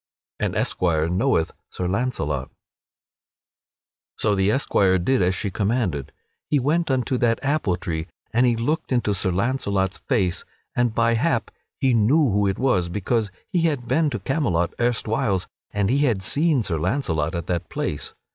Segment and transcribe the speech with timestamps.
[0.39, 2.49] [Sidenote: An esquire knoweth Sir Launcelot]
[4.17, 6.11] So the esquire did as she commanded;
[6.49, 10.43] he went unto that apple tree and he looked into Sir Launcelot's face,
[10.75, 15.45] and by hap he knew who it was because he had been to Camelot erstwhiles
[15.69, 18.15] and he had seen Sir Launcelot at that place.